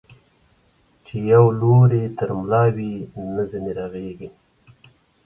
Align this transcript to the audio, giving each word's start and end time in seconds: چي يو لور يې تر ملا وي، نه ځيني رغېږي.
چي 1.05 1.17
يو 1.31 1.45
لور 1.59 1.89
يې 1.99 2.05
تر 2.17 2.29
ملا 2.39 2.63
وي، 2.75 2.91
نه 3.33 3.43
ځيني 3.49 3.71
رغېږي. 3.79 4.29